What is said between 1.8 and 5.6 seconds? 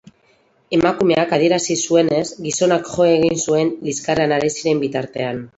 zuenez, gizonak jo egin zuen liskarrean ari ziren bitartean.